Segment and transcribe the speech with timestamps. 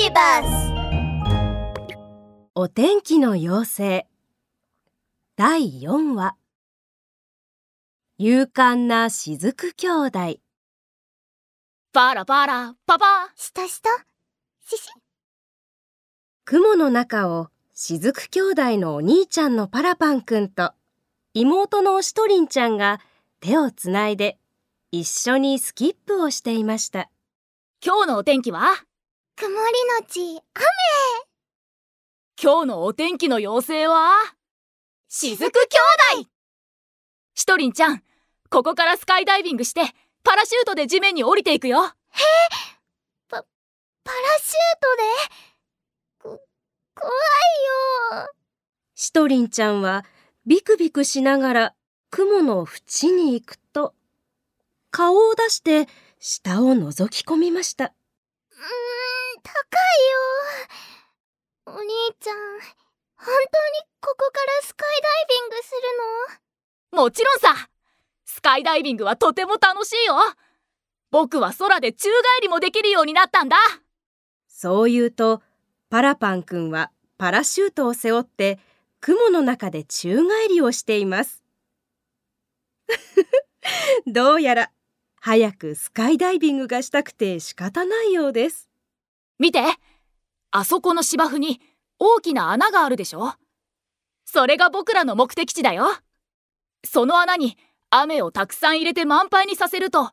[0.00, 0.72] ビバス
[2.54, 4.06] お天気の妖精
[5.36, 6.36] 第4話。
[8.16, 10.38] 勇敢な雫兄弟。
[11.92, 13.32] パラパラパパ。
[13.34, 13.90] したした。
[14.64, 14.88] しし
[16.44, 20.74] 雲の中を雫兄弟のお兄ちゃんのパラパンくんと
[21.34, 23.00] 妹のしとりんちゃんが
[23.40, 24.38] 手をつないで
[24.92, 27.10] 一緒にスキップをしていました。
[27.84, 28.84] 今日のお天気は？
[29.40, 29.54] 曇り
[30.00, 30.64] のち雨。
[32.42, 34.10] 今日のお天気の妖精は？
[35.08, 35.50] 雫兄
[36.18, 36.28] 弟。
[37.36, 38.02] しとりんちゃん
[38.50, 39.82] ここからスカイダイビングして
[40.24, 41.78] パラシュートで地面に降りていくよ。
[41.78, 41.94] パラ
[44.40, 45.04] シュートで？
[46.18, 46.40] こ
[46.96, 47.12] 怖い
[48.24, 48.28] よ。
[48.96, 50.04] しとりんちゃんは
[50.46, 51.74] ビクビクしながら
[52.10, 53.94] 雲の縁に行くと
[54.90, 55.86] 顔を出して
[56.18, 57.84] 下を覗き込みました。
[57.84, 57.92] うーん
[59.42, 59.54] 高い
[61.66, 61.66] よ。
[61.66, 61.88] お兄
[62.18, 62.36] ちゃん
[63.16, 63.36] 本当に
[64.00, 65.80] ここからスカイダイビングする
[66.92, 67.02] の？
[67.02, 67.68] もちろんさ。
[68.24, 70.14] スカイダイビングはとても楽しいよ。
[71.10, 73.56] 僕は空で宙返りもできるようになったんだ。
[74.46, 75.42] そう言うと
[75.90, 78.58] パラパンくんはパラシュートを背負って
[79.00, 81.42] 雲の中で宙返りをしています。
[84.06, 84.70] どうやら
[85.20, 88.67] 早くスカイダイビングがしたくて仕方ないようです
[89.38, 89.62] 見て。
[90.50, 91.60] あそこの芝生に
[91.98, 93.34] 大きな穴があるでしょ。
[94.24, 95.86] それが僕らの目的地だよ。
[96.84, 97.56] その穴に
[97.90, 100.10] 雨をたくさん入れて満杯にさせると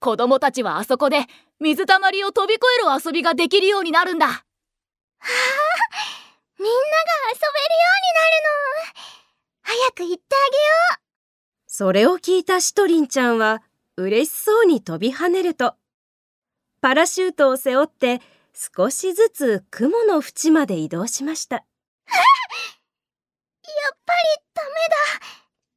[0.00, 1.26] 子供たちはあそこで
[1.60, 4.26] 水たまりを飛び越える遊びができるようになるんだ。
[4.26, 4.38] はあ
[6.58, 6.76] みんなが
[7.32, 8.38] 遊べるようになる
[8.94, 9.08] の。
[9.62, 10.56] 早く行ってあげ
[10.96, 11.08] よ
[11.66, 13.62] それを聞いたしとりんちゃんは
[13.96, 15.74] 嬉しそうに飛び跳ねると
[16.80, 18.20] パラシュートを背負って
[18.58, 21.58] 少しずつ雲の縁まで移動しました。
[21.58, 21.60] う
[22.10, 22.18] や
[23.94, 24.20] っぱり
[24.52, 24.70] ダメ
[25.20, 25.26] だ。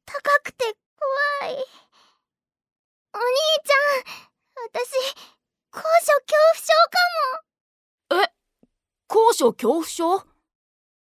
[0.04, 0.64] 高くて
[1.40, 1.54] 怖い。
[1.54, 3.24] お兄
[3.64, 4.22] ちゃん
[4.66, 5.14] 私
[5.70, 5.86] 高所
[6.26, 8.32] 恐怖症か
[9.06, 10.26] 高所恐怖症？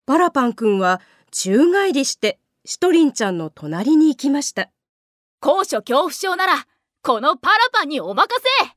[0.05, 0.99] パラパンくんは
[1.31, 4.69] 宙返りしてしとりんちゃんの隣に行きました。
[5.39, 6.67] 高所恐怖症なら
[7.01, 8.27] このパラパンにお任
[8.59, 8.75] せ。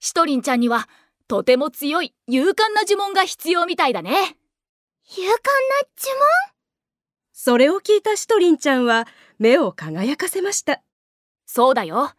[0.00, 0.88] しとりんちゃんには
[1.32, 4.10] とても強い勇敢な呪文が必要みたいだね。
[4.10, 5.38] 勇敢な
[5.98, 6.28] 呪文？
[7.32, 10.82] それを聞いたしとりんちゃんは目を輝かせました。
[11.46, 12.10] そうだよ。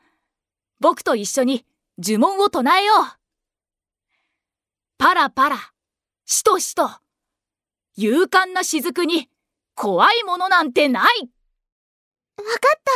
[0.79, 1.63] 僕と一緒に
[1.99, 3.05] 呪文を唱えよう。
[4.97, 5.57] パラパラ
[6.25, 6.89] しとしと
[7.95, 9.29] 勇敢な雫に
[9.75, 11.03] 怖いものなんてない。
[12.37, 12.91] わかった。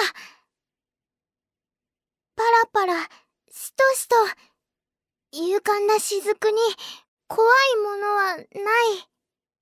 [2.36, 3.04] パラパラ
[3.52, 4.47] しとしと勇
[5.68, 6.58] 敢な雫に
[7.28, 8.46] 怖いものはない。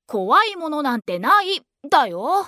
[0.06, 2.46] 怖いものなんてないだよ。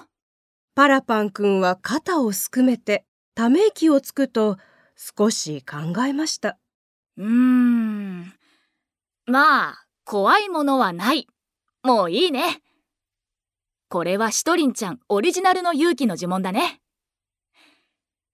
[0.76, 3.04] パラパンくんは肩をすくめて
[3.34, 4.58] ため息をつくと
[4.96, 6.60] 少し考えました。
[7.18, 8.34] うーん。
[9.26, 11.28] まあ怖いものはない。
[11.82, 12.62] もういいね。
[13.90, 16.80] これはしとりんちゃんオリジナルの勇気の呪文だね。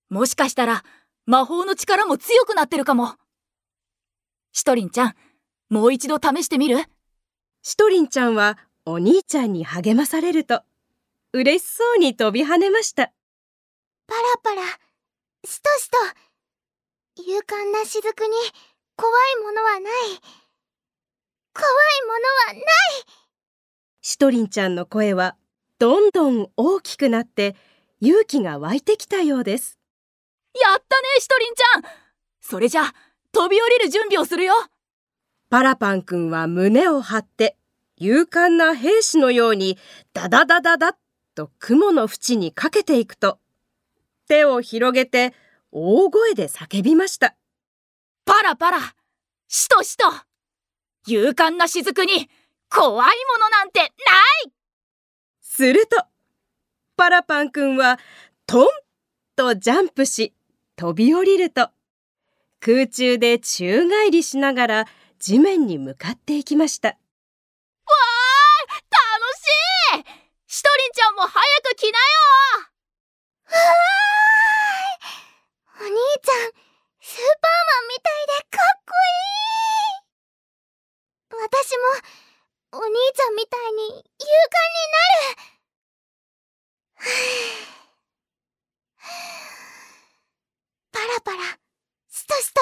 [0.09, 0.83] もしかしたら
[1.25, 3.15] 魔法の力も強くなってるかも
[4.53, 5.13] しとりんちゃん
[5.69, 6.77] もう一度試してみる？
[7.63, 10.61] しとりんちゃんはお兄ちゃんに励まされると
[11.33, 13.11] 嬉しそうに飛び跳ねました。
[14.07, 14.61] パラパラ
[15.45, 15.97] しとしと
[17.23, 18.35] 勇敢な雫に
[18.95, 19.81] 怖いものはない。
[21.53, 22.63] 怖いものはない。
[24.01, 25.35] しとりんちゃんの声は
[25.79, 27.55] どんどん大きくなって
[28.01, 29.79] 勇気が湧いてきたようです。
[30.53, 31.83] やったねしとりんちゃん。
[32.41, 32.83] それじゃ
[33.33, 34.53] 飛び降りる準備をするよ。
[35.49, 37.57] パラパンくんは胸を張って
[37.97, 39.77] 勇敢な兵士のように
[40.13, 40.95] ダダダダダッ
[41.35, 43.39] と雲の縁にかけていくと
[44.27, 45.33] 手を広げて
[45.71, 47.35] 大声で叫びました。
[48.23, 48.79] パラパラ
[49.47, 50.05] しとしと
[51.07, 52.29] 勇敢な雫に
[52.69, 54.51] 怖いものなんてない。
[55.41, 56.05] すると
[56.95, 57.99] パラパンくんは
[58.45, 58.67] トン
[59.35, 60.33] とジャンプし
[60.75, 61.69] 飛び降りると
[62.63, 64.85] 空中で宙返りしながら
[65.19, 66.87] 地面に向かっていきました。
[66.87, 66.99] わー
[69.99, 70.07] 楽しい。
[70.47, 70.93] しとりん。
[70.93, 72.05] ちゃんも早く来なよ
[73.51, 76.55] わーお兄ちゃん
[77.01, 79.11] スーパーマンみたいでかっこい
[80.87, 81.43] い。
[81.43, 84.07] 私もお兄ちゃんみたいに勇敢
[84.55, 85.03] にな
[86.87, 87.11] る。
[90.93, 91.62] パラパラ。
[92.23, 92.61] しとしと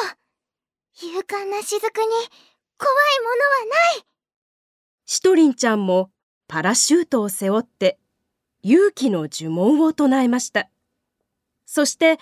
[1.05, 4.05] 勇敢な雫に怖いものはない。
[5.05, 6.09] シトリンちゃんも
[6.47, 7.99] パラシュートを背負って
[8.63, 10.67] 勇気の呪文を唱えました。
[11.67, 12.17] そして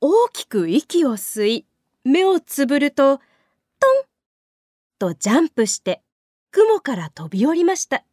[0.00, 1.66] 大きく息を吸い
[2.04, 4.04] 目をつぶるとトン
[5.00, 6.02] とジャンプして
[6.52, 8.04] 雲から飛び降りました。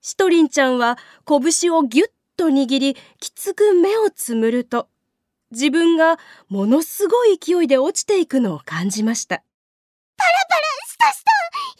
[0.00, 4.88] シトリンちゃんは拳をぎゅっと握りきつく目をつむると
[5.50, 6.18] 自分が
[6.48, 9.42] ものすごい勢いで落ちていくのを感じました。
[10.16, 11.30] パラパラしたした。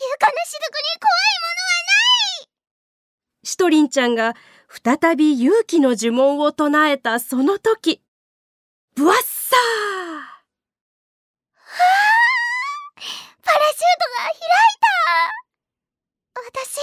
[0.00, 2.48] 床の雫に怖いものはない。
[3.44, 4.34] シトリンちゃんが
[4.82, 8.02] 再び勇気の呪文を唱えたその時。
[8.94, 9.58] ブワッサー。
[13.42, 14.40] パラシュートが開い
[14.80, 14.88] た。
[16.46, 16.80] 私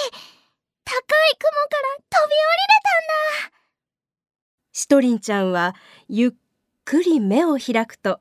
[0.84, 1.02] 高い
[1.38, 3.56] 雲から飛び降りれたんだ。
[4.72, 5.76] シトリンちゃんは
[6.08, 6.34] ゆっ
[6.86, 8.20] くり目を開くと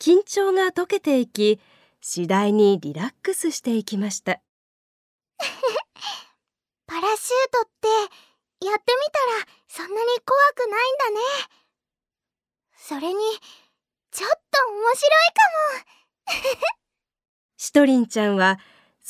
[0.00, 1.60] 緊張が解けていき
[2.00, 4.40] 次第にリラックスしていきました。
[6.86, 7.88] パラシュートって
[8.66, 11.20] やってみたらそんなに怖くないんだね。
[12.76, 13.20] それに
[14.10, 14.36] ちょっと
[14.72, 16.66] 面白いかも。
[17.58, 18.60] シトリンちゃんは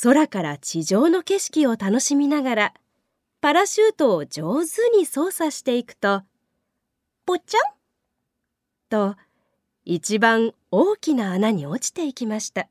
[0.03, 2.73] 空から地上の景色を楽しみながら
[3.39, 6.23] パラシュートを上手に操作していくと
[7.25, 7.74] ぽちゃん
[8.89, 9.15] と
[9.83, 12.67] 一番大きな穴に落ちていきました。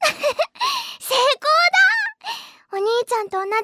[0.02, 0.24] 成功
[1.10, 1.18] だ。
[2.72, 3.62] お兄ちゃんと同じように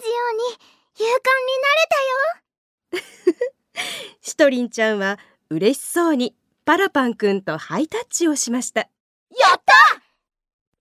[0.97, 3.03] 勇敢になれ
[3.33, 4.13] たよ。
[4.21, 5.19] シトリンちゃんは
[5.51, 6.35] 嬉しそうに
[6.65, 8.81] パラパンくんとハイタッチをしました。
[8.81, 8.87] や
[9.57, 9.75] った！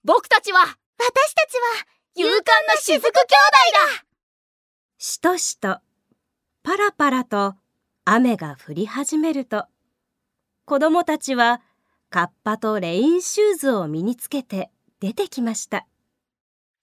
[0.04, 3.12] 僕たちは私たちは勇敢な雫兄弟
[3.98, 4.06] だ。
[4.98, 5.80] しとしと
[6.64, 7.56] パラパラと
[8.04, 9.68] 雨が降り始めると
[10.68, 11.62] 子供たちは
[12.10, 14.70] カッパとレインシューズを身につけて
[15.00, 15.88] 出てきました。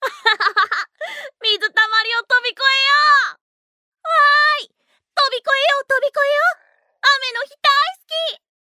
[1.45, 3.45] 水たまりを飛び越えよう。
[4.09, 4.69] わーい！
[4.69, 6.65] 飛び越えよう飛び越えよう。
[7.29, 8.44] 雨の日大好き。